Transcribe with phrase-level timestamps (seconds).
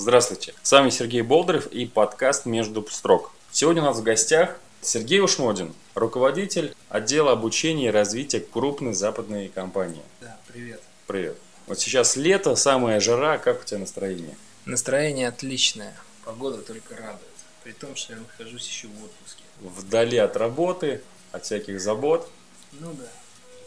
[0.00, 3.32] Здравствуйте, с вами Сергей Болдырев и подкаст «Между строк».
[3.50, 10.04] Сегодня у нас в гостях Сергей Ушмодин, руководитель отдела обучения и развития крупной западной компании.
[10.20, 10.80] Да, привет.
[11.08, 11.36] Привет.
[11.66, 14.36] Вот сейчас лето, самая жара, как у тебя настроение?
[14.66, 19.42] Настроение отличное, погода только радует, при том, что я нахожусь еще в отпуске.
[19.58, 22.30] Вдали от работы, от всяких забот.
[22.70, 23.08] Ну да.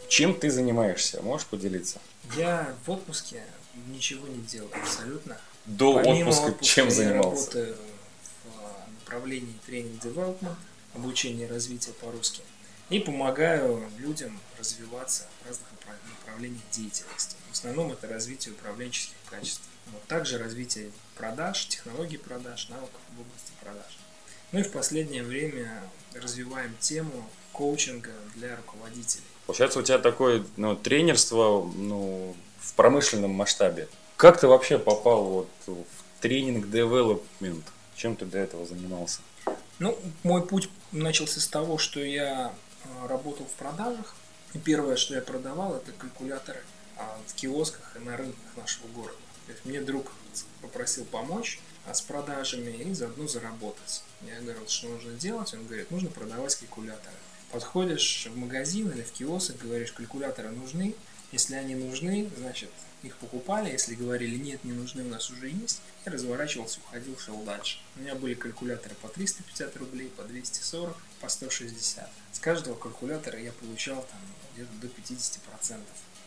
[0.08, 1.20] Чем ты занимаешься?
[1.20, 2.00] Можешь поделиться?
[2.34, 3.44] Я в отпуске
[3.88, 5.36] ничего не делаю абсолютно.
[5.66, 7.52] До Помимо отпуска, отпуска чем я занимался?
[7.52, 7.76] работаю
[8.44, 10.58] в а, направлении тренинг-девелопмент,
[10.94, 12.42] обучение и развитие по-русски.
[12.90, 17.36] И помогаю людям развиваться в разных направ- направлениях деятельности.
[17.48, 19.62] В основном это развитие управленческих качеств.
[19.92, 20.02] Вот.
[20.04, 23.98] Также развитие продаж, технологий продаж, навыков в области продаж.
[24.52, 25.82] Ну и в последнее время
[26.14, 29.24] развиваем тему коучинга для руководителей.
[29.46, 33.88] Получается, у тебя такое ну, тренерство ну, в промышленном масштабе.
[34.16, 35.84] Как ты вообще попал вот в
[36.20, 37.64] тренинг девелопмент?
[37.96, 39.20] Чем ты до этого занимался?
[39.78, 42.52] Ну, мой путь начался с того, что я
[42.84, 44.14] э, работал в продажах.
[44.54, 46.62] И первое, что я продавал, это калькуляторы
[46.96, 49.18] а, в киосках и на рынках нашего города.
[49.46, 50.12] То есть мне друг
[50.60, 54.02] попросил помочь а, с продажами и заодно заработать.
[54.26, 55.52] Я говорил, что нужно делать.
[55.54, 57.16] Он говорит, нужно продавать калькуляторы.
[57.50, 60.94] Подходишь в магазин или в киоск, говоришь, калькуляторы нужны.
[61.32, 62.70] Если они нужны, значит,
[63.02, 63.70] их покупали.
[63.70, 65.80] Если говорили, нет, не нужны, у нас уже есть.
[66.04, 67.78] Я разворачивался, уходил, шел дальше.
[67.96, 72.10] У меня были калькуляторы по 350 рублей, по 240, по 160.
[72.32, 74.20] С каждого калькулятора я получал там
[74.54, 75.80] где-то до 50%.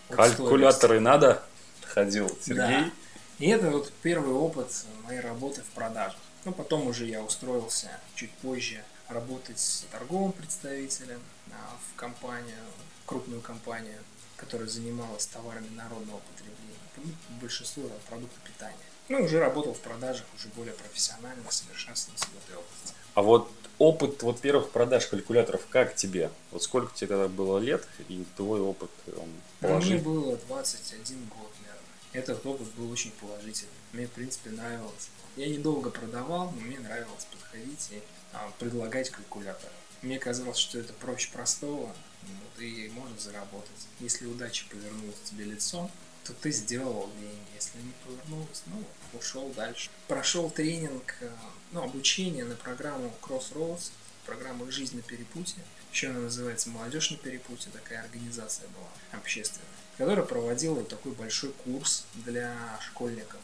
[0.09, 1.43] от Калькуляторы надо?
[1.81, 2.29] Ходил.
[2.41, 2.55] Сергей.
[2.55, 2.91] Да.
[3.39, 6.19] И это вот первый опыт моей работы в продажах.
[6.45, 11.19] Ну, потом уже я устроился чуть позже работать с торговым представителем
[11.51, 12.57] а, в компанию,
[13.05, 13.97] крупную компанию,
[14.37, 16.79] которая занималась товарами народного потребления.
[16.97, 17.03] Ну,
[17.41, 18.77] Большинство это продукты питания.
[19.09, 22.93] Ну, уже работал в продажах уже более профессионально, совершенствовался в этой области.
[23.13, 26.31] А вот опыт вот первых продаж калькуляторов, как тебе?
[26.51, 30.01] Вот сколько тебе тогда было лет и твой опыт он Ну, Мне положительный?
[30.01, 31.81] было 21 год, наверное.
[32.13, 33.71] Этот опыт был очень положительный.
[33.93, 35.09] Мне, в принципе, нравилось.
[35.35, 38.01] Я недолго продавал, но мне нравилось подходить и
[38.33, 39.69] а, предлагать калькулятор.
[40.01, 41.93] Мне казалось, что это проще простого,
[42.27, 43.87] вот, и можно заработать.
[43.99, 45.91] Если удача повернулась тебе лицом,
[46.23, 47.55] то ты сделал деньги.
[47.55, 48.83] Если не повернулась, ну,
[49.17, 49.89] ушел дальше.
[50.07, 51.29] Прошел тренинг, э,
[51.71, 53.91] ну, обучение на программу Crossroads,
[54.25, 55.63] программа «Жизнь на перепутье».
[55.91, 62.05] Еще она называется «Молодежь на перепутье», такая организация была общественная, которая проводила такой большой курс
[62.15, 63.39] для школьников.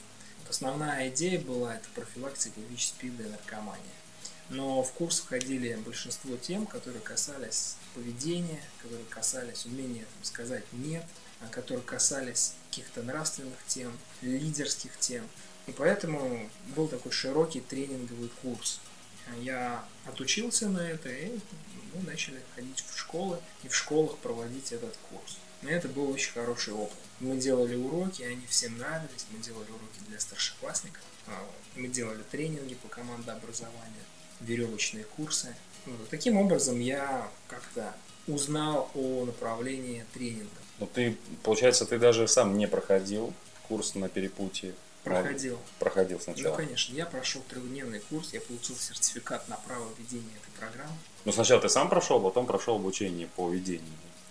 [0.50, 4.01] Основная идея была это профилактика ВИЧ-СПИДа и наркомании.
[4.52, 11.06] Но в курс входили большинство тем, которые касались поведения, которые касались умения там, сказать «нет»,
[11.40, 15.26] а которые касались каких-то нравственных тем, лидерских тем.
[15.68, 18.82] И поэтому был такой широкий тренинговый курс.
[19.40, 21.40] Я отучился на это, и
[21.94, 25.38] мы начали ходить в школы и в школах проводить этот курс.
[25.62, 26.98] И это был очень хороший опыт.
[27.22, 29.26] Мы делали уроки, они всем нравились.
[29.32, 31.04] Мы делали уроки для старшеклассников.
[31.28, 31.48] а,
[31.78, 34.04] Мы делали тренинги по командообразованию,
[34.42, 35.56] веревочные курсы.
[35.86, 36.10] Вот.
[36.10, 37.94] Таким образом я как-то
[38.28, 40.50] узнал о направлении тренинга.
[40.80, 43.34] Ну, ты, получается, ты даже сам не проходил
[43.68, 44.74] курс на перепутье.
[45.04, 45.58] Проходил.
[45.80, 46.56] Проходил Ну, сначала.
[46.56, 50.96] конечно, я прошел трехдневный курс, я получил сертификат на право ведения этой программы.
[51.26, 53.82] Ну, сначала ты сам прошел, потом прошел обучение по ведению,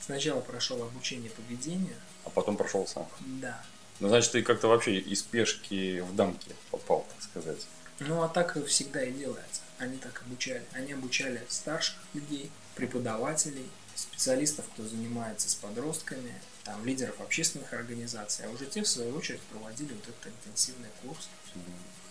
[0.01, 1.95] Сначала прошел обучение по ведению.
[2.25, 3.07] а потом прошел сам.
[3.21, 3.61] Да.
[3.99, 7.67] Ну, значит, ты как-то вообще из пешки в дамки попал, так сказать.
[7.99, 9.61] Ну, а так всегда и делается.
[9.81, 10.63] Они так обучали.
[10.73, 18.45] Они обучали старших людей, преподавателей, специалистов, кто занимается с подростками, там, лидеров общественных организаций.
[18.45, 21.29] А уже те, в свою очередь, проводили вот этот интенсивный курс.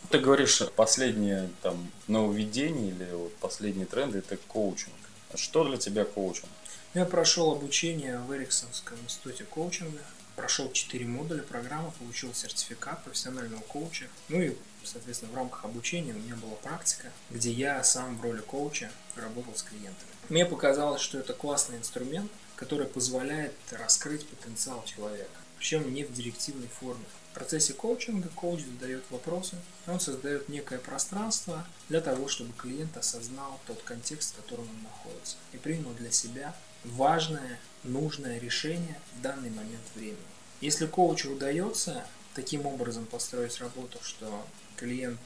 [0.10, 4.96] Ты говоришь, последнее там нововведение или вот последние тренды– это коучинг.
[5.36, 6.50] Что для тебя коучинг?
[6.96, 10.02] Я прошел обучение в Эриксонском институте коучинга,
[10.40, 14.08] прошел 4 модуля программы, получил сертификат профессионального коуча.
[14.30, 14.56] Ну и,
[14.86, 19.54] соответственно, в рамках обучения у меня была практика, где я сам в роли коуча работал
[19.54, 20.10] с клиентами.
[20.30, 26.70] Мне показалось, что это классный инструмент, который позволяет раскрыть потенциал человека, причем не в директивной
[26.70, 27.04] форме.
[27.32, 29.58] В процессе коучинга коуч задает вопросы,
[29.88, 35.36] он создает некое пространство для того, чтобы клиент осознал тот контекст, в котором он находится,
[35.52, 40.18] и принял для себя важное, нужное решение в данный момент времени.
[40.62, 42.06] Если коучу удается
[42.36, 44.46] таким образом построить работу, что
[44.76, 45.20] клиент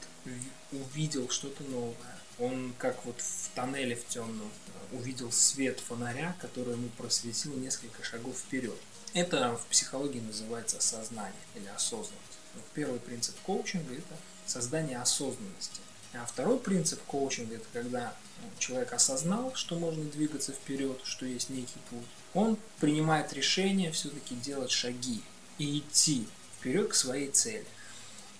[0.72, 4.50] увидел что-то новое, он как вот в тоннеле в темном
[4.92, 8.76] э, увидел свет фонаря, который ему просветил несколько шагов вперед.
[9.12, 12.18] Это в психологии называется осознание или осознанность.
[12.72, 14.16] Первый принцип коучинга– это
[14.46, 15.80] создание осознанности.
[16.12, 18.14] А второй принцип коучинга– это когда
[18.58, 22.06] человек осознал, что можно двигаться вперед, что есть некий путь.
[22.34, 25.22] Он принимает решение все-таки делать шаги
[25.58, 26.26] и идти
[26.58, 27.66] вперед к своей цели.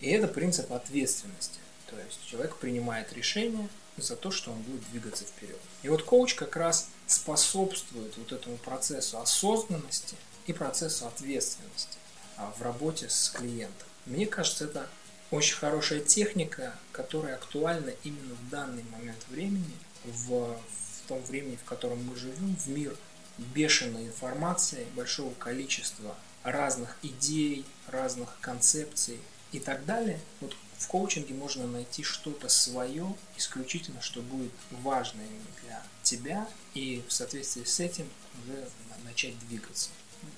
[0.01, 1.59] И это принцип ответственности.
[1.87, 5.59] То есть человек принимает решение за то, что он будет двигаться вперед.
[5.83, 11.99] И вот коуч как раз способствует вот этому процессу осознанности и процессу ответственности
[12.37, 13.87] а, в работе с клиентом.
[14.07, 14.89] Мне кажется, это
[15.35, 21.65] очень хорошая техника, которая актуальна именно в данный момент времени, в, в том времени, в
[21.65, 22.97] котором мы живем, в мир
[23.39, 29.19] бешеной информации, большого количества разных идей, разных концепций
[29.51, 30.21] и так далее.
[30.41, 35.21] Вот в коучинге можно найти что-то свое, исключительно, что будет важно
[35.63, 38.09] для тебя, и в соответствии с этим
[38.45, 38.69] уже
[39.03, 39.91] начать двигаться.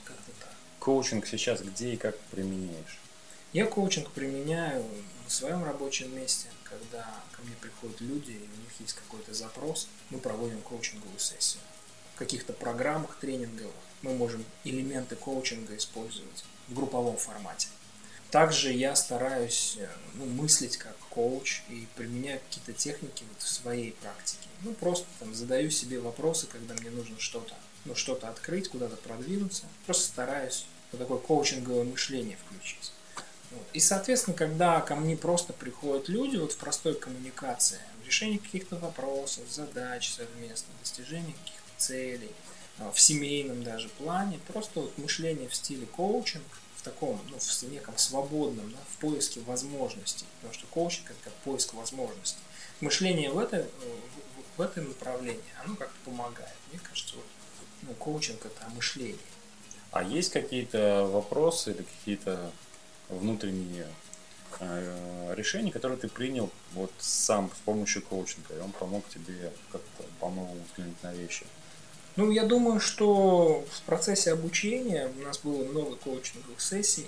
[0.04, 0.54] как-то так.
[0.78, 2.98] Коучинг сейчас где и как применяешь?
[3.56, 4.84] Я коучинг применяю
[5.24, 9.88] на своем рабочем месте, когда ко мне приходят люди, и у них есть какой-то запрос,
[10.10, 11.62] мы проводим коучинговую сессию.
[12.14, 13.72] В каких-то программах тренинговых
[14.02, 17.68] мы можем элементы коучинга использовать в групповом формате.
[18.30, 19.78] Также я стараюсь
[20.16, 24.50] ну, мыслить как коуч и применяю какие-то техники вот в своей практике.
[24.64, 27.54] Ну, просто там задаю себе вопросы, когда мне нужно что-то,
[27.86, 29.64] ну, что-то открыть, куда-то продвинуться.
[29.86, 32.92] Просто стараюсь вот такое коучинговое мышление включить.
[33.72, 38.76] И, соответственно, когда ко мне просто приходят люди вот в простой коммуникации, в решении каких-то
[38.76, 42.30] вопросов, задач совместно, достижении каких-то целей,
[42.78, 46.44] а, в семейном даже плане, просто вот мышление в стиле коучинг,
[46.76, 51.32] в таком, ну, в неком свободном, да, в поиске возможностей, потому что коучинг это как
[51.44, 52.40] поиск возможностей.
[52.80, 53.66] Мышление в, это,
[54.56, 56.54] в, в этом направлении, оно как-то помогает.
[56.70, 57.24] Мне кажется, вот,
[57.82, 59.16] ну, коучинг это мышление.
[59.90, 62.52] А есть какие-то вопросы или какие-то
[63.08, 63.86] внутренние
[64.60, 70.04] э, решения, которые ты принял вот сам с помощью коучинга, и он помог тебе как-то
[70.20, 71.46] по-новому взглянуть на вещи?
[72.16, 77.06] Ну, я думаю, что в процессе обучения у нас было много коучинговых сессий,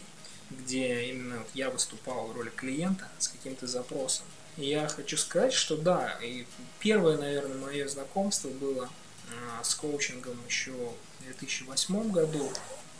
[0.50, 4.26] где именно я выступал в роли клиента с каким-то запросом.
[4.58, 6.44] И я хочу сказать, что да, и
[6.78, 8.90] первое, наверное, мое знакомство было
[9.30, 12.50] а, с коучингом еще в 2008 году,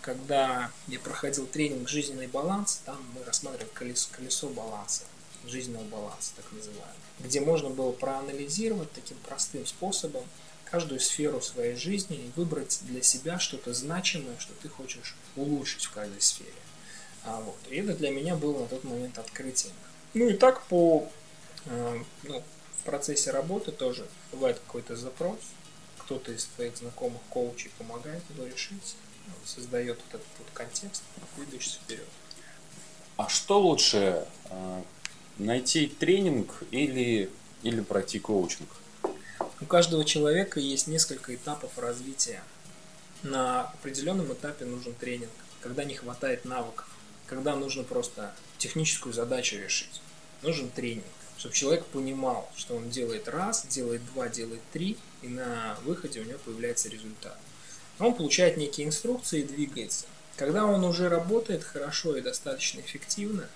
[0.08, 5.02] когда я проходил тренинг «Жизненный баланс», там мы рассматривали колесо, колесо баланса,
[5.46, 10.24] жизненного баланса, так называемого, где можно было проанализировать таким простым способом
[10.64, 15.92] каждую сферу своей жизни и выбрать для себя что-то значимое, что ты хочешь улучшить в
[15.92, 16.62] каждой сфере.
[17.24, 17.58] А вот.
[17.68, 19.74] И это для меня было на тот момент открытием.
[20.14, 21.06] Ну и так по
[21.66, 22.42] э, ну,
[22.80, 25.38] в процессе работы тоже бывает какой-то запрос,
[25.98, 28.96] кто-то из твоих знакомых коучей помогает его решить,
[29.44, 31.02] создает вот этот вот контекст,
[31.36, 32.06] двигаешься вперед.
[33.16, 34.82] А что лучше, э,
[35.38, 37.30] найти тренинг или,
[37.62, 38.68] или пройти коучинг?
[39.60, 42.42] У каждого человека есть несколько этапов развития.
[43.22, 45.30] На определенном этапе нужен тренинг,
[45.60, 46.88] когда не хватает навыков,
[47.26, 50.00] когда нужно просто техническую задачу решить.
[50.42, 51.04] Нужен тренинг,
[51.38, 56.24] чтобы человек понимал, что он делает раз, делает два, делает три, и на выходе у
[56.24, 57.38] него появляется результат.
[57.98, 60.06] Он получает некие инструкции и двигается.
[60.36, 63.48] Когда он уже работает хорошо и достаточно эффективно,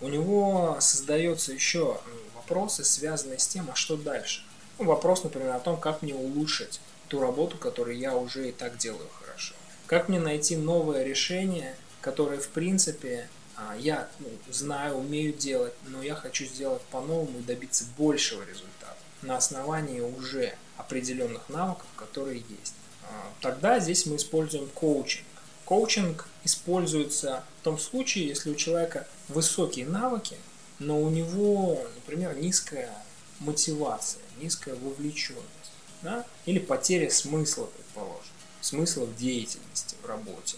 [0.00, 2.00] у него создаются еще
[2.34, 4.42] вопросы, связанные с тем, а что дальше.
[4.78, 8.76] Ну, вопрос, например, о том, как мне улучшить ту работу, которую я уже и так
[8.76, 9.54] делаю хорошо.
[9.86, 16.02] Как мне найти новое решение, которое, в принципе, а, я ну, знаю, умею делать, но
[16.02, 22.74] я хочу сделать по-новому и добиться большего результата на основании уже определенных навыков, которые есть.
[23.14, 25.24] А, тогда здесь мы используем коучинг.
[25.64, 30.36] Коучинг используется в том случае, если у человека высокие навыки,
[30.78, 32.92] но у него, например, низкая
[33.38, 36.26] мотивация, низкая вовлеченность, да?
[36.44, 40.56] или потеря смысла, предположим, смысла в деятельности, в работе.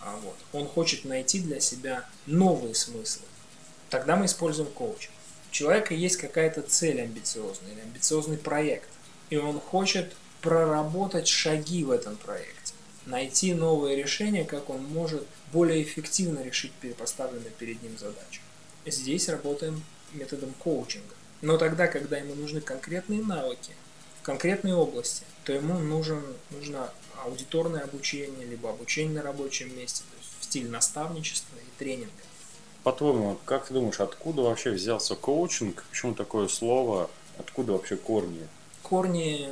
[0.00, 0.36] А вот.
[0.52, 3.24] Он хочет найти для себя новые смыслы.
[3.90, 5.12] Тогда мы используем коучинг.
[5.50, 8.88] У человека есть какая-то цель амбициозная или амбициозный проект,
[9.30, 12.74] и он хочет проработать шаги в этом проекте,
[13.06, 18.40] найти новые решения, как он может более эффективно решить поставленную перед ним задачу.
[18.86, 21.14] Здесь работаем методом коучинга.
[21.40, 23.72] Но тогда, когда ему нужны конкретные навыки
[24.22, 26.90] конкретной области, то ему нужен, нужно
[27.24, 32.12] аудиторное обучение, либо обучение на рабочем месте, то есть в стиле наставничества и тренинга.
[32.82, 35.84] По-твоему, как ты думаешь, откуда вообще взялся коучинг?
[35.90, 37.10] Почему такое слово?
[37.38, 38.46] Откуда вообще корни?
[38.82, 39.50] Корни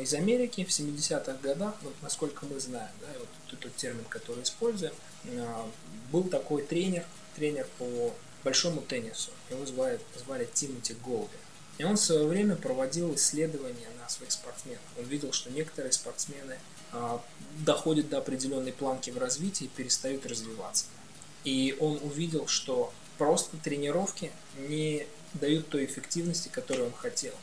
[0.00, 4.92] из Америки в 70-х годах, вот насколько мы знаем, да, вот тот термин, который используем,
[5.24, 5.62] э,
[6.10, 7.04] был такой тренер,
[7.36, 8.14] тренер по
[8.44, 9.30] большому теннису.
[9.50, 11.36] Его звали, звали Тимоти Голди.
[11.78, 14.80] И он в свое время проводил исследования на своих спортсменах.
[14.98, 16.58] Он видел, что некоторые спортсмены
[16.92, 17.20] а,
[17.64, 20.86] доходят до определенной планки в развитии и перестают развиваться.
[21.42, 27.34] И он увидел, что просто тренировки не дают той эффективности, которую он хотел.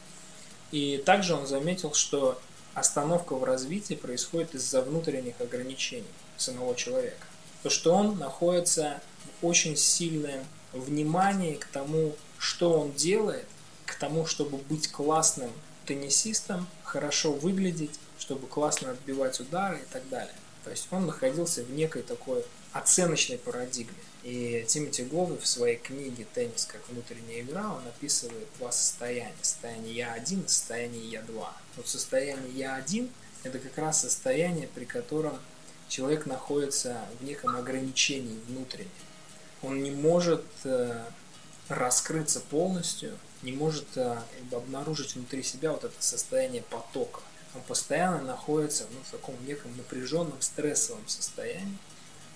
[0.72, 2.40] И также он заметил, что
[2.74, 6.06] остановка в развитии происходит из-за внутренних ограничений
[6.38, 7.26] самого человека.
[7.64, 9.02] То, что он находится
[9.42, 13.46] в очень сильном внимании к тому, что он делает,
[13.86, 15.52] к тому, чтобы быть классным
[15.86, 20.34] теннисистом, хорошо выглядеть, чтобы классно отбивать удары и так далее.
[20.64, 23.98] То есть он находился в некой такой оценочной парадигме.
[24.24, 29.34] И Тимоти Голви в своей книге «Теннис как внутренняя игра» он описывает два состояния.
[29.42, 31.48] Состояние Я-1 и состояние Я-2.
[31.78, 33.10] Вот состояние Я-1–
[33.44, 35.40] это как раз состояние, при котором
[35.88, 38.92] человек находится в неком ограничении внутреннем.
[39.64, 41.04] Он не может э,
[41.68, 44.20] раскрыться полностью, не может э,
[44.52, 47.22] обнаружить внутри себя вот это состояние потока.
[47.56, 51.78] Он постоянно находится ну, в таком неком напряженном, стрессовом состоянии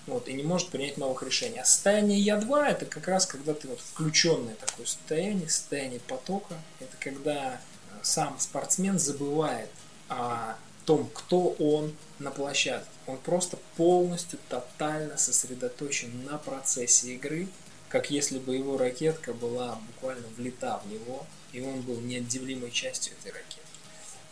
[0.06, 1.58] вот, и не может принять новых решений.
[1.58, 6.54] А состояние Я-2 это как раз когда ты вот включенное такое состояние, состояние потока.
[6.80, 7.58] Это когда э,
[8.02, 9.68] сам спортсмен забывает
[10.08, 12.88] о том, кто он на площадке.
[13.06, 17.48] Он просто полностью, тотально сосредоточен на процессе игры,
[17.88, 23.14] как если бы его ракетка была буквально влита в него, и он был неотделимой частью
[23.20, 23.60] этой ракеты.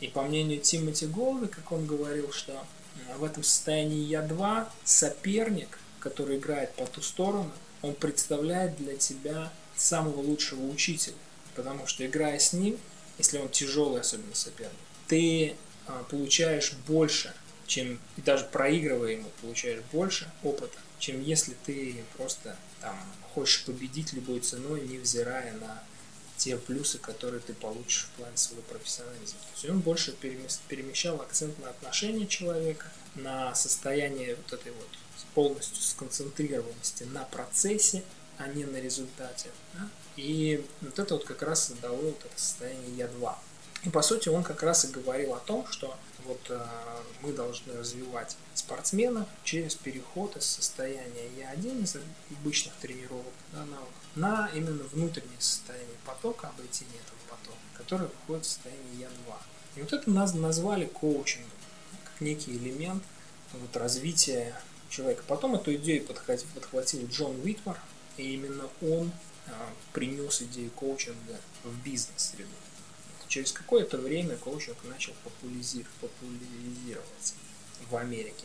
[0.00, 2.64] И по мнению Тимоти Голды, как он говорил, что
[3.16, 7.50] в этом состоянии Я-2 соперник, который играет по ту сторону,
[7.82, 11.16] он представляет для тебя самого лучшего учителя.
[11.54, 12.78] Потому что играя с ним,
[13.18, 14.72] если он тяжелый особенно соперник,
[15.06, 15.54] ты
[15.86, 17.32] а, получаешь больше,
[17.66, 22.96] чем и даже проигрывая ему, получаешь больше опыта, чем если ты просто там
[23.34, 25.82] хочешь победить любой ценой, невзирая на
[26.36, 29.38] те плюсы, которые ты получишь в плане своего профессионализма.
[29.38, 34.88] То есть он больше перемещал акцент на отношение человека, на состояние вот этой вот
[35.34, 38.02] полностью сконцентрированности на процессе,
[38.38, 39.50] а не на результате.
[39.74, 39.88] Да?
[40.16, 43.34] И вот это вот как раз дало вот это состояние Я-2.
[43.84, 46.66] И по сути он как раз и говорил о том, что вот э,
[47.20, 51.96] мы должны развивать спортсмена через переход из состояния Я-1, из
[52.30, 58.48] обычных тренировок да, навыков, на именно внутреннее состояние потока, обретение этого потока, которое выходит в
[58.48, 59.34] состояние Я-2.
[59.76, 61.50] И вот это нас назвали коучингом,
[62.04, 63.02] как некий элемент
[63.52, 65.24] вот, развития человека.
[65.26, 67.78] Потом эту идею подхватил, подхватил Джон Уитмар,
[68.16, 69.10] и именно он
[69.48, 72.50] а, принес идею коучинга в бизнес-среду.
[73.26, 75.12] Через какое-то время коучинг начал
[76.00, 77.34] популяризироваться
[77.90, 78.44] в Америке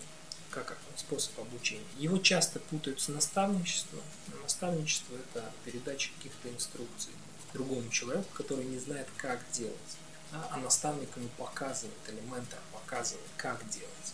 [0.49, 1.83] как способ обучения.
[1.97, 4.01] Его часто путают с наставничеством.
[4.43, 7.13] Наставничество– это передача каких-то инструкций
[7.53, 9.75] другому человеку, который не знает, как делать.
[10.31, 14.13] А наставник ему показывает, или ментор показывает, как делать.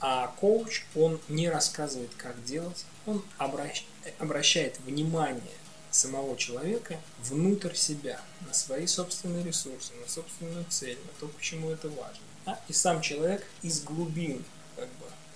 [0.00, 5.42] А коуч, он не рассказывает, как делать, он обращает внимание
[5.90, 11.88] самого человека внутрь себя, на свои собственные ресурсы, на собственную цель, на то, почему это
[11.88, 12.22] важно.
[12.68, 14.44] И сам человек из глубин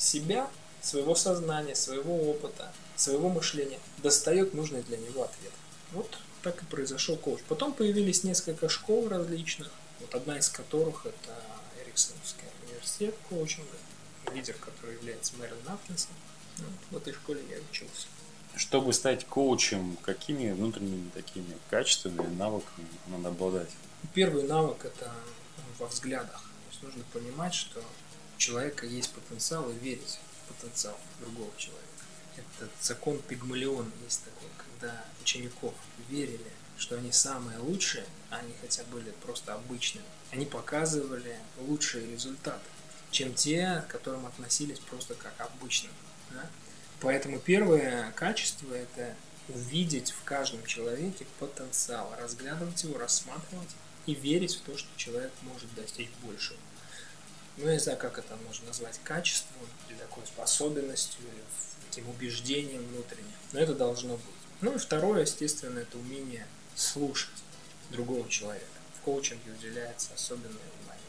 [0.02, 5.52] себя, своего сознания, своего опыта, своего мышления достает нужный для него ответ.
[5.92, 7.40] Вот так и произошел коуч.
[7.48, 11.42] Потом появились несколько школ различных, вот одна из которых это
[11.84, 13.76] Эриксоновский университет коучинга,
[14.34, 16.10] лидер, который является Мэрил Нафтинсон.
[16.58, 18.06] Вот, в этой школе я учился.
[18.56, 23.70] Чтобы стать коучем, какими внутренними такими качествами, навыками надо обладать?
[24.14, 25.10] Первый навык это
[25.78, 26.42] во взглядах.
[26.42, 27.82] То есть нужно понимать, что
[28.42, 31.86] человека есть потенциал и верить в потенциал другого человека.
[32.36, 35.74] Это закон Пигмалиона есть такой, когда учеников
[36.08, 40.06] верили, что они самые лучшие, а они хотя были просто обычными.
[40.32, 42.64] Они показывали лучшие результаты,
[43.12, 45.92] чем те, к которым относились просто как обычным.
[46.30, 46.50] Да?
[47.00, 49.14] Поэтому первое качество– это
[49.48, 53.70] увидеть в каждом человеке потенциал, разглядывать его, рассматривать
[54.06, 56.58] и верить в то, что человек может достичь большего.
[57.58, 61.42] Ну, я не знаю, как это можно назвать, качеством или такой способностью, или
[61.88, 64.24] таким убеждением внутренним, но это должно быть.
[64.62, 67.42] Ну и второе, естественно, это умение слушать
[67.90, 68.64] другого человека.
[68.98, 71.02] В коучинге уделяется особенное внимание.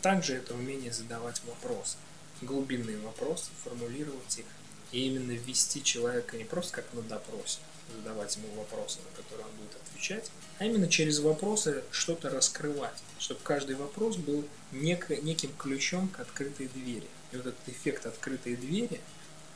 [0.00, 1.98] Также это умение задавать вопросы,
[2.40, 4.46] глубинные вопросы, формулировать их,
[4.92, 7.58] и именно ввести человека не просто как на допросе,
[7.94, 13.40] задавать ему вопросы, на которые он будет отвечать, а именно через вопросы что-то раскрывать, чтобы
[13.42, 17.06] каждый вопрос был нек- неким ключом к открытой двери.
[17.32, 19.00] И вот этот эффект открытой двери,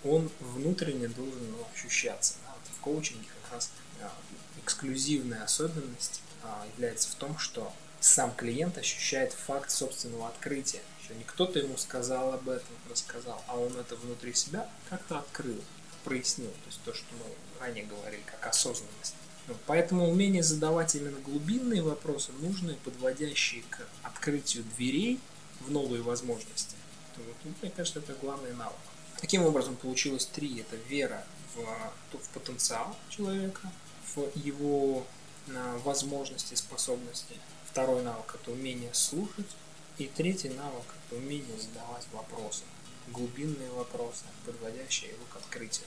[0.04, 2.34] он внутренне должен ну, ощущаться.
[2.44, 2.52] Да?
[2.52, 3.70] Вот в коучинге как раз
[4.00, 4.12] а,
[4.62, 11.25] эксклюзивная особенность а, является в том, что сам клиент ощущает факт собственного открытия, что не
[11.25, 15.60] кто-то ему сказал об этом, рассказал, а он это внутри себя как-то открыл,
[16.04, 16.50] прояснил.
[16.50, 17.25] То есть то, что мы
[17.61, 19.14] ранее говорили, как осознанность.
[19.47, 25.21] Ну, поэтому умение задавать именно глубинные вопросы, нужные, подводящие к открытию дверей
[25.61, 26.76] в новые возможности,
[27.14, 28.79] то, вот, мне кажется, это главный навык.
[29.21, 30.61] Таким образом, получилось три.
[30.61, 31.25] Это вера
[31.55, 33.71] в, в потенциал человека,
[34.14, 35.07] в его
[35.85, 37.35] возможности, способности.
[37.67, 39.49] Второй навык– это умение слушать.
[39.99, 42.62] И третий навык– это умение задавать вопросы,
[43.09, 45.87] глубинные вопросы, подводящие его к открытию.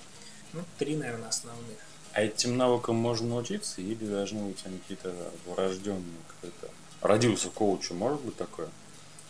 [0.54, 1.78] Ну, три, наверное, основных.
[2.14, 5.14] А этим навыкам можно научиться или должны быть они какие-то
[5.46, 6.18] врожденные?
[6.28, 6.70] Какой-то...
[7.02, 8.70] Родился коучем, может быть такое?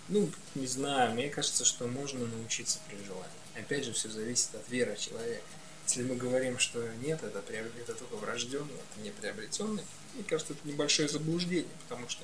[0.10, 3.30] Ну, не знаю, мне кажется, что можно научиться при желании.
[3.56, 5.46] Опять же, все зависит от веры человека.
[5.88, 10.68] Если мы говорим, что нет, это, это только врожденный, это не приобретенный, мне кажется, это
[10.68, 12.24] небольшое заблуждение, потому что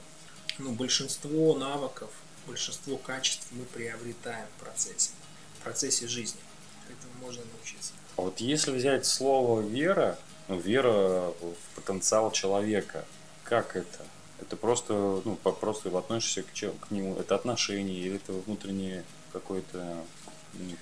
[0.60, 2.10] ну, большинство навыков,
[2.48, 5.12] большинство качеств мы приобретаем в процессе,
[5.60, 6.40] в процессе жизни.
[6.88, 7.94] Поэтому можно научиться.
[8.20, 13.06] А вот если взять слово вера, ну, вера в потенциал человека,
[13.46, 14.06] как это?
[14.42, 20.04] Это просто, ну, просто относишься к, к нему, это отношение или это внутреннее какой-то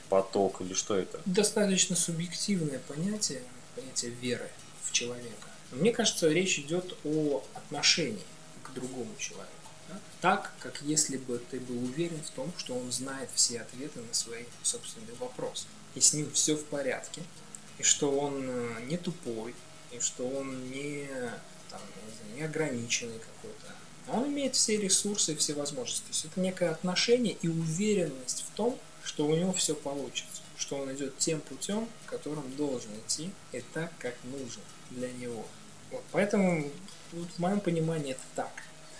[0.09, 1.19] поток или что это?
[1.27, 3.43] Достаточно субъективное понятие,
[3.75, 4.49] понятие веры
[4.81, 5.49] в человека.
[5.71, 8.25] Мне кажется, речь идет о отношении
[8.63, 9.51] к другому человеку.
[9.89, 9.99] Да?
[10.21, 14.13] Так, как если бы ты был уверен в том, что он знает все ответы на
[14.15, 15.67] свои собственные вопросы.
[15.97, 17.23] И с ним все в порядке,
[17.79, 19.55] и что он э, не тупой,
[19.91, 21.09] и что он не,
[21.71, 23.73] там, не, знаю, не ограниченный какой-то.
[24.05, 26.03] А он имеет все ресурсы и все возможности.
[26.03, 30.75] То есть это некое отношение и уверенность в том, что у него все получится, что
[30.75, 35.47] он идет тем путем, которым должен идти, и так, как нужно для него.
[35.89, 36.69] Вот, поэтому
[37.11, 38.51] вот, в моем понимании это так.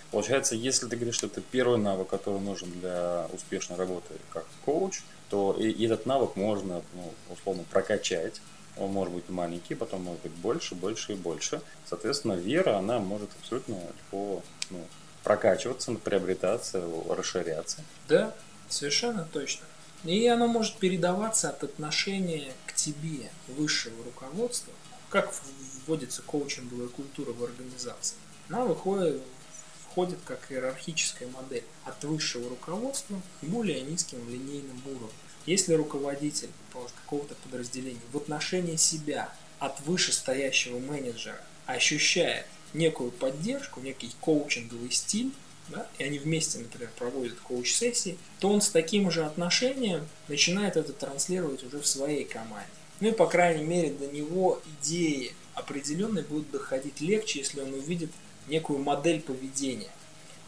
[0.10, 5.02] Получается, если ты говоришь, что это первый навык, который нужен для успешной работы как коуч,
[5.30, 8.42] то и этот навык можно, ну, условно, прокачать.
[8.78, 11.62] Он может быть маленький, потом может быть больше, больше и больше.
[11.86, 14.86] Соответственно, вера, она может абсолютно легко ну,
[15.24, 17.84] прокачиваться, приобретаться, расширяться.
[18.08, 18.34] Да,
[18.70, 19.66] совершенно точно.
[20.04, 24.72] И оно может передаваться от отношения к тебе высшего руководства,
[25.10, 25.34] как
[25.86, 28.16] вводится коучинговая культура в организации.
[28.50, 29.22] Она выходит,
[29.98, 35.10] входит как иерархическая модель от высшего руководства к более низким линейным уровням.
[35.48, 44.92] Если руководитель какого-то подразделения в отношении себя от вышестоящего менеджера ощущает некую поддержку, некий коучинговый
[44.92, 45.32] стиль,
[45.70, 50.94] да, и они вместе, например, проводят коуч-сессии, то он с таким же отношением начинает это
[50.94, 52.70] транслировать уже в своей команде.
[53.00, 58.12] Ну и, по крайней мере, до него идеи определенные будут доходить легче, если он увидит
[58.48, 59.90] некую модель поведения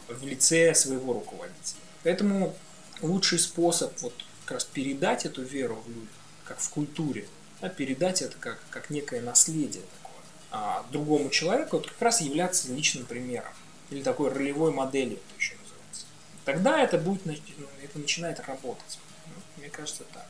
[0.08, 1.80] в лице своего руководителя.
[2.02, 2.56] Поэтому
[3.02, 6.08] лучший способ вот как раз передать эту веру в людях,
[6.44, 7.26] как в культуре,
[7.60, 12.72] да, передать это как, как некое наследие такое, а другому человеку вот как раз являться
[12.72, 13.52] личным примером
[13.90, 16.06] или такой ролевой моделью, это еще называется.
[16.44, 18.98] Тогда это будет, это начинает работать.
[19.26, 20.26] Ну, мне кажется, так.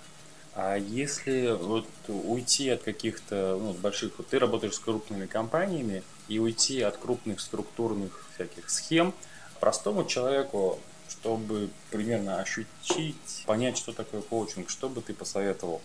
[0.54, 6.38] А если вот уйти от каких-то ну, больших, вот ты работаешь с крупными компаниями, и
[6.38, 9.12] уйти от крупных структурных всяких схем,
[9.58, 15.82] простому человеку, чтобы примерно ощутить, понять, что такое коучинг, что бы ты посоветовал?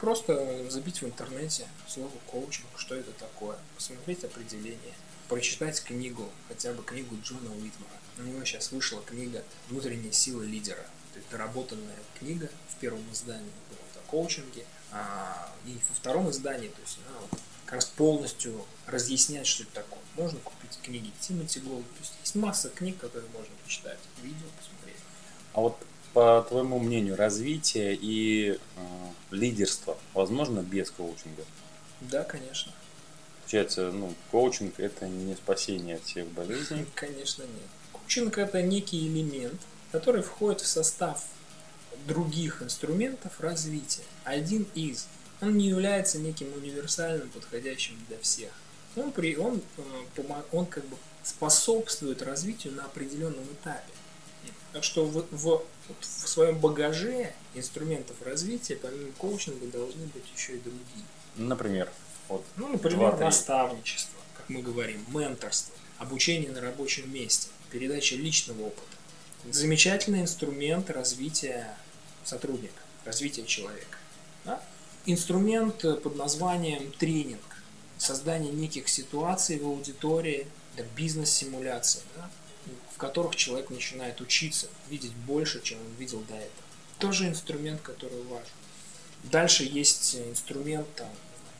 [0.00, 4.94] Просто забить в интернете слово коучинг, что это такое, посмотреть определение,
[5.28, 8.00] прочитать книгу, хотя бы книгу Джона Уитмара.
[8.18, 10.86] У него сейчас вышла книга «Внутренняя сила лидера».
[11.12, 16.68] То есть доработанная книга в первом издании было о коучинге, а, и во втором издании,
[16.68, 17.40] то есть она вот
[17.82, 20.00] полностью разъясняет, что это такое.
[20.16, 25.00] Можно купить книги Тимоти Голд, то есть есть масса книг, которые можно почитать, видео посмотреть.
[25.54, 25.76] А вот
[26.14, 28.58] по твоему мнению, развитие и э,
[29.32, 31.44] лидерство возможно без коучинга?
[32.00, 32.72] Да, конечно.
[33.40, 36.86] Получается, ну, коучинг это не спасение от всех болезней?
[36.94, 37.68] Конечно нет.
[37.92, 39.60] Коучинг это некий элемент,
[39.92, 41.24] который входит в состав
[42.06, 44.04] других инструментов развития.
[44.24, 45.08] Один из.
[45.40, 48.52] Он не является неким универсальным, подходящим для всех.
[48.96, 53.92] Он, при, он, э, он как бы способствует развитию на определенном этапе.
[54.72, 55.62] Так что в, в,
[56.00, 61.06] в своем багаже инструментов развития, помимо коучинга, должны быть еще и другие.
[61.36, 61.90] Например?
[62.28, 68.82] Вот, ну, например, наставничество, как мы говорим, менторство, обучение на рабочем месте, передача личного опыта.
[69.50, 71.76] Замечательный инструмент развития
[72.24, 73.98] сотрудника, развития человека.
[74.44, 74.62] Да?
[75.06, 77.40] Инструмент под названием тренинг.
[77.98, 82.30] создание неких ситуаций в аудитории, да, бизнес-симуляции, да,
[82.92, 86.64] в которых человек начинает учиться, видеть больше, чем он видел до этого.
[86.98, 88.48] Тоже инструмент, который важен.
[89.24, 91.08] Дальше есть инструмент там,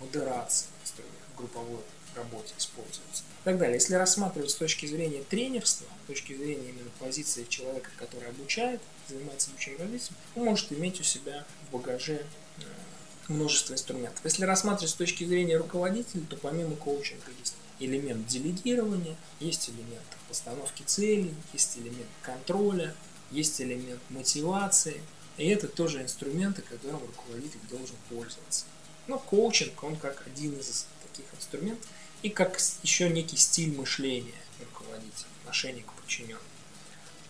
[0.01, 1.81] модерации, инструмент групповой
[2.17, 3.23] работе используется.
[3.43, 3.75] И так далее.
[3.75, 9.51] Если рассматривать с точки зрения тренерства, с точки зрения именно позиции человека, который обучает, занимается
[9.51, 12.25] обучением развитием, он может иметь у себя в багаже
[12.59, 12.63] э,
[13.29, 14.21] множество инструментов.
[14.25, 20.83] Если рассматривать с точки зрения руководителя, то помимо коучинга есть элемент делегирования, есть элемент постановки
[20.83, 22.95] целей, есть элемент контроля,
[23.31, 25.01] есть элемент мотивации.
[25.37, 28.67] И это тоже инструменты, которым руководитель должен пользоваться.
[29.07, 31.89] Но коучинг, он как один из таких инструментов,
[32.23, 36.41] и как еще некий стиль мышления руководителя, отношения к подчиненным.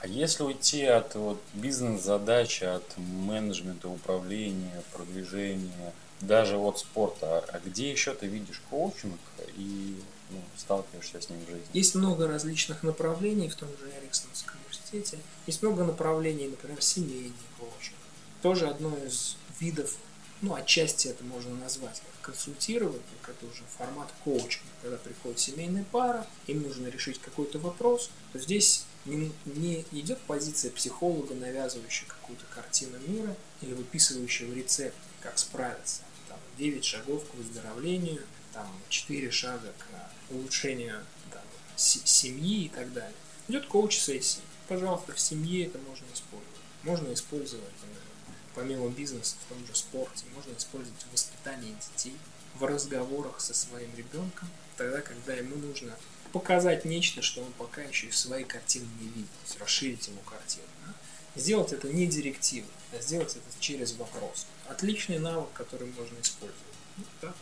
[0.04, 7.90] А если уйти от вот, бизнес-задачи, от менеджмента, управления, продвижения, даже от спорта, а где
[7.90, 9.18] еще ты видишь коучинг
[9.56, 11.64] и ну, сталкиваешься с ним в жизни?
[11.72, 15.20] Есть много различных направлений в том же Эриксонском университете.
[15.46, 17.96] Есть много направлений, например, семейный коучинг.
[18.42, 19.96] Тоже одно из видов,
[20.42, 26.26] ну, отчасти это можно назвать как консультирование, это уже формат коучинга, когда приходит семейная пара,
[26.46, 32.98] им нужно решить какой-то вопрос, то здесь не, не идет позиция психолога, навязывающая какую-то картину
[33.06, 36.02] мира или выписывающего рецепт, как справиться.
[36.28, 41.42] Там 9 шагов к выздоровлению, там 4 шага к улучшению там,
[41.76, 43.16] семьи и так далее.
[43.48, 44.42] Идет коуч-сессия.
[44.68, 46.60] Пожалуйста, в семье это можно использовать.
[46.82, 47.64] Можно использовать
[48.54, 52.16] помимо бизнеса, в том же спорте, можно использовать в воспитании детей,
[52.54, 55.96] в разговорах со своим ребенком, тогда, когда ему нужно
[56.32, 60.20] показать нечто, что он пока еще из своей картины не видит, то есть расширить ему
[60.22, 60.66] картину.
[60.84, 60.94] Да?
[61.40, 64.46] Сделать это не директивно, а сделать это через вопрос.
[64.68, 66.58] Отличный навык, который можно использовать.
[66.96, 67.34] Ну, да.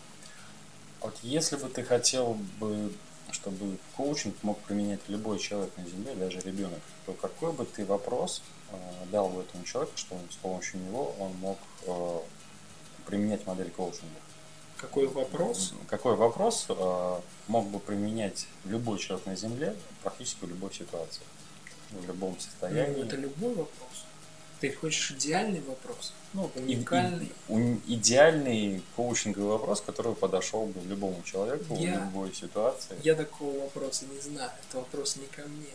[1.01, 2.93] Вот если бы ты хотел бы,
[3.31, 8.43] чтобы коучинг мог применять любой человек на Земле, даже ребенок, то какой бы ты вопрос
[8.71, 8.77] э,
[9.11, 12.19] дал бы этому человеку, что с помощью него он мог э,
[13.07, 14.21] применять модель коучинга?
[14.83, 15.75] Какой вопрос?
[15.89, 21.23] Какой вопрос э, мог бы применять любой человек на Земле практически в любой ситуации,
[21.93, 22.97] в любом состоянии?
[22.97, 24.05] Ну, это любой вопрос.
[24.59, 26.13] Ты хочешь идеальный вопрос?
[26.33, 27.31] Ну, уникальный.
[27.49, 32.97] И, и, идеальный коучинговый вопрос, который подошел бы любому человеку я, в любой ситуации.
[33.05, 34.51] Я такого вопроса не знаю.
[34.69, 35.71] Это вопрос не ко мне.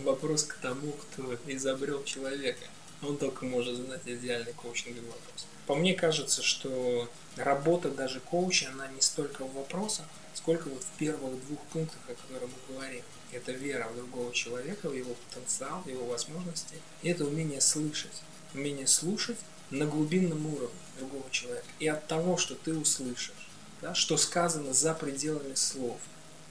[0.00, 2.66] Вопрос к тому, кто изобрел человека.
[3.02, 5.46] Он только может знать идеальный коучинговый вопрос.
[5.66, 10.98] По мне кажется, что работа даже коуча, она не столько в вопросах, сколько вот в
[10.98, 13.02] первых двух пунктах, о которых мы говорим.
[13.32, 16.76] Это вера в другого человека, в его потенциал, в его возможности.
[17.02, 18.22] И это умение слышать.
[18.54, 19.38] Умение слушать
[19.70, 21.66] на глубинном уровне другого человека.
[21.80, 23.48] И от того, что ты услышишь,
[23.82, 25.98] да, что сказано за пределами слов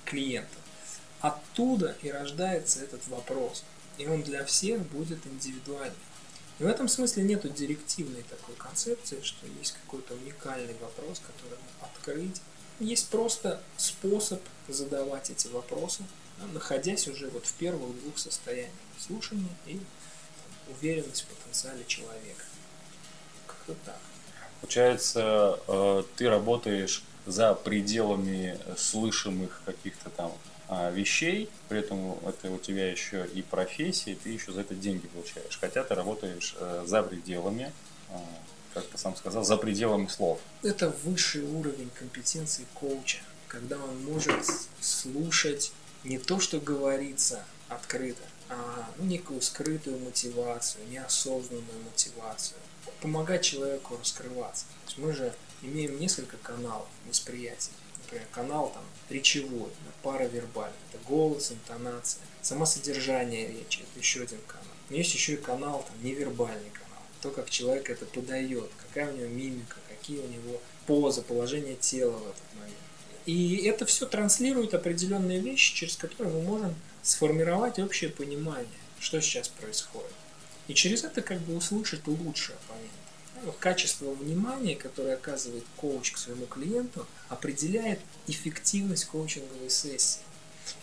[0.03, 0.49] клиента,
[1.21, 3.63] оттуда и рождается этот вопрос.
[3.97, 5.95] И он для всех будет индивидуальный.
[6.59, 12.41] И в этом смысле нет директивной такой концепции, что есть какой-то уникальный вопрос, который открыть.
[12.79, 16.03] Есть просто способ задавать эти вопросы,
[16.53, 19.79] находясь уже вот в первых двух состояниях слушания и
[20.69, 22.43] уверенность в потенциале человека.
[23.47, 23.99] Как-то так.
[24.61, 30.31] Получается, э, ты работаешь за пределами слышимых каких-то там
[30.69, 35.57] вещей, при этом это у тебя еще и профессия, ты еще за это деньги получаешь.
[35.59, 37.71] Хотя ты работаешь э, за пределами,
[38.09, 38.13] э,
[38.73, 40.39] как ты сам сказал, за пределами слов.
[40.63, 44.43] Это высший уровень компетенции коуча, когда он может
[44.81, 45.71] слушать
[46.03, 52.57] не то, что говорится открыто, а ну, некую скрытую мотивацию, неосознанную мотивацию,
[53.01, 54.65] помогать человеку раскрываться.
[54.65, 57.71] То есть мы же имеем несколько каналов восприятия
[58.05, 59.69] например, канал там речевой,
[60.01, 64.65] паравербальный, это голос, интонация, само содержание речи, это еще один канал.
[64.89, 69.17] Но есть еще и канал там невербальный канал, то, как человек это подает, какая у
[69.17, 72.77] него мимика, какие у него позы, положение тела в этот момент.
[73.25, 78.67] И это все транслирует определенные вещи, через которые мы можем сформировать общее понимание,
[78.99, 80.13] что сейчас происходит.
[80.67, 82.94] И через это как бы услышать лучше оппонента
[83.51, 90.21] качество внимания, которое оказывает коуч к своему клиенту, определяет эффективность коучинговой сессии.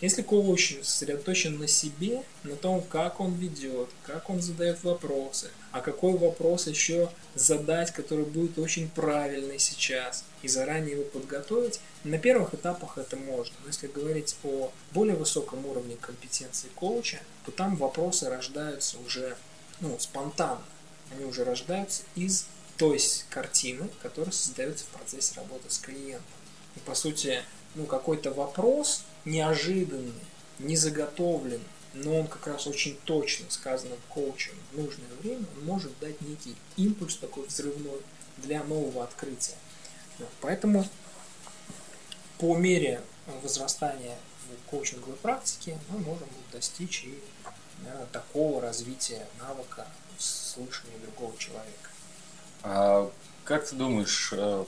[0.01, 5.81] Если коуч сосредоточен на себе, на том, как он ведет, как он задает вопросы, а
[5.81, 12.55] какой вопрос еще задать, который будет очень правильный сейчас, и заранее его подготовить, на первых
[12.55, 13.55] этапах это можно.
[13.62, 19.37] Но если говорить о более высоком уровне компетенции коуча, то там вопросы рождаются уже
[19.81, 20.62] ну, спонтанно
[21.14, 22.46] они уже рождаются из
[22.79, 26.25] той картины, которая создается в процессе работы с клиентом.
[26.77, 27.42] И, по сути,
[27.75, 30.12] ну, какой-то вопрос неожиданный,
[30.59, 31.62] не заготовлен,
[31.94, 36.57] но он как раз очень точно сказанным коучем в нужное время, он может дать некий
[36.77, 38.01] импульс такой взрывной
[38.38, 39.57] для нового открытия.
[40.40, 40.88] Поэтому
[42.38, 43.03] по мере
[43.42, 44.16] возрастания
[44.70, 47.18] коучинговой практике мы можем достичь и
[47.85, 49.87] да, такого развития навыка
[50.22, 51.90] слышания другого человека.
[52.62, 53.11] А
[53.44, 54.64] как ты думаешь, э,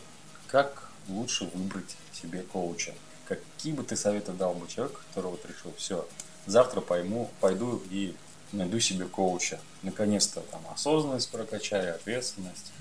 [0.48, 2.94] как лучше выбрать себе коуча?
[3.26, 6.06] Какие бы ты советы дал бы человеку, который вот решил, все,
[6.46, 8.14] завтра пойму, пойду и
[8.52, 9.60] найду себе коуча.
[9.82, 12.72] Наконец-то там осознанность прокачаю, ответственность.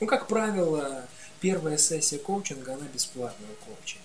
[0.00, 1.04] Ну, как правило,
[1.40, 3.98] первая сессия коучинга, она бесплатная у коуча.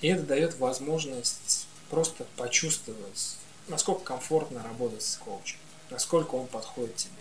[0.00, 3.36] И это дает возможность просто почувствовать,
[3.66, 5.58] насколько комфортно работать с коучем,
[5.90, 7.12] насколько он подходит тебе.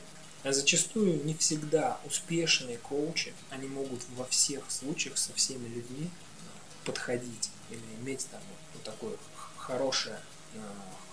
[0.44, 6.10] А зачастую не всегда успешные коучи, они могут во всех случаях со всеми людьми
[6.86, 8.42] подходить или иметь там
[8.74, 9.18] вот такое
[9.58, 10.20] хорошее,
[10.54, 10.60] э,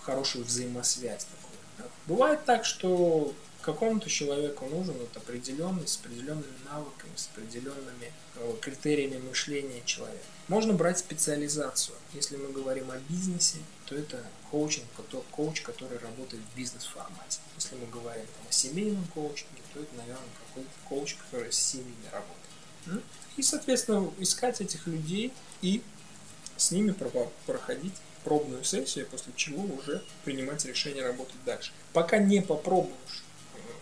[0.02, 1.24] хорошую взаимосвязь.
[1.24, 1.90] Такую.
[2.06, 3.34] Бывает так, что
[3.64, 10.24] какому-то человеку нужен вот определенный, с определенными навыками, с определенными э, критериями мышления человека.
[10.48, 11.96] Можно брать специализацию.
[12.12, 13.56] Если мы говорим о бизнесе,
[13.86, 14.86] то это коучинг,
[15.30, 17.40] коуч, который работает в бизнес-формате.
[17.56, 22.06] Если мы говорим там, о семейном коучинге, то это, наверное, какой-то коуч, который с семьями
[22.10, 23.04] работает.
[23.36, 25.82] И, соответственно, искать этих людей и
[26.56, 26.94] с ними
[27.46, 31.72] проходить пробную сессию, после чего уже принимать решение работать дальше.
[31.92, 33.24] Пока не попробуешь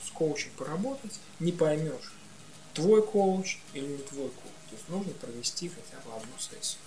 [0.05, 2.13] с коучем поработать, не поймешь,
[2.75, 4.53] твой коуч или не твой коуч.
[4.71, 6.81] То есть нужно провести хотя бы одну сессию.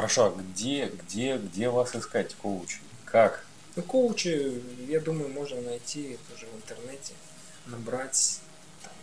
[0.00, 2.78] Хорошо, а где, где, где вас искать коучи?
[3.04, 3.44] Как?
[3.76, 7.12] Ну, коучи, я думаю, можно найти тоже в интернете,
[7.66, 8.40] набрать
[8.82, 8.94] там,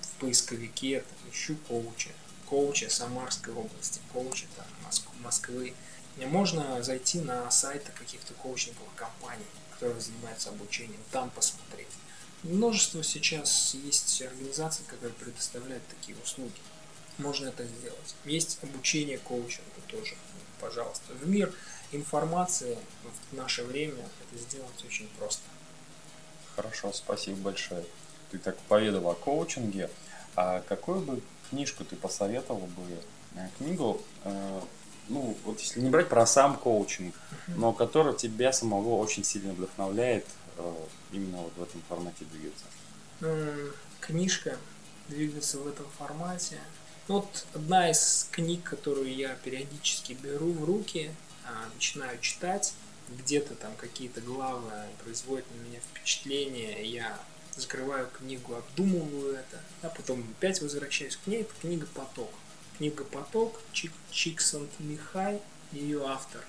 [0.00, 2.10] в поисковике, там, ищу коуча,
[2.46, 4.66] коуча Самарской области, коуча там,
[5.22, 5.72] Москвы.
[6.18, 11.86] И можно зайти на сайты каких-то коучинговых компаний, которые занимаются обучением, там посмотреть.
[12.42, 16.58] Множество сейчас есть организаций, которые предоставляют такие услуги.
[17.18, 18.16] Можно это сделать.
[18.24, 20.16] Есть обучение коучингу тоже,
[20.60, 21.12] пожалуйста.
[21.14, 21.52] В мир
[21.92, 22.78] информации
[23.30, 25.42] в наше время это сделать очень просто.
[26.56, 27.84] Хорошо, спасибо большое.
[28.30, 29.90] Ты так поведал о коучинге.
[30.36, 32.82] А какую бы книжку ты посоветовал бы?
[33.34, 34.60] Э, книгу, э,
[35.08, 37.14] ну, вот если не брать про сам коучинг,
[37.48, 40.24] но которая тебя самого очень сильно вдохновляет
[40.60, 40.74] Э,
[41.12, 42.64] именно вот в этом формате двигаться?
[44.00, 44.56] Книжка
[45.08, 46.58] двигаться в этом формате.
[47.10, 51.10] Вот одна из книг, которую я периодически беру в руки,
[51.44, 52.72] а, начинаю читать,
[53.08, 54.70] где-то там какие-то главы
[55.02, 57.18] производят на меня впечатление, я
[57.56, 62.30] закрываю книгу, обдумываю это, а потом опять возвращаюсь к ней, это книга «Поток».
[62.78, 65.42] Книга «Поток», Чик, Чиксант Михай,
[65.72, 66.44] ее автор.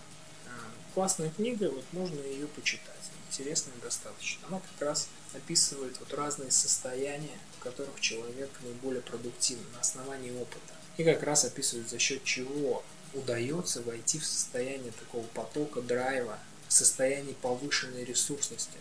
[0.45, 0.51] А,
[0.93, 4.47] классная книга, вот можно ее почитать интересная достаточно.
[4.47, 10.73] Она как раз описывает вот разные состояния, в которых человек наиболее продуктивен на основании опыта.
[10.97, 17.35] И как раз описывает, за счет чего удается войти в состояние такого потока, драйва, состояние
[17.35, 18.77] повышенной ресурсности.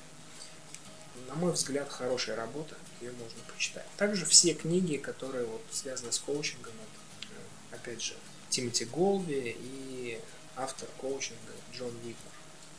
[1.28, 3.86] На мой взгляд, хорошая работа, ее можно почитать.
[3.96, 8.14] Также все книги, которые вот связаны с коучингом, это, э, опять же,
[8.48, 10.20] Тимоти Голби и
[10.56, 12.29] автор коучинга Джон Уитман.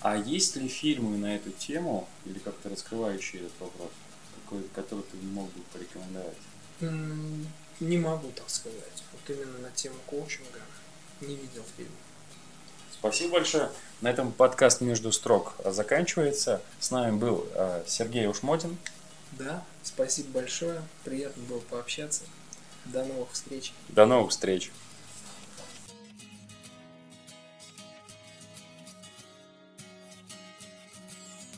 [0.02, 3.92] А есть ли фильмы на эту тему, или как-то раскрывающие этот вопрос,
[4.44, 6.38] какой, который ты мог бы порекомендовать?
[7.80, 9.04] Не могу так сказать.
[9.12, 10.60] Вот именно на тему коучинга
[11.22, 11.92] не видел фильм.
[12.92, 13.72] Спасибо большое.
[14.02, 16.62] На этом подкаст «Между строк» заканчивается.
[16.80, 18.78] С нами был э, Сергей Ушмотин.
[19.34, 20.82] Да, спасибо большое.
[21.04, 22.24] Приятно было пообщаться.
[22.86, 23.74] До новых встреч.
[23.90, 24.72] До новых встреч.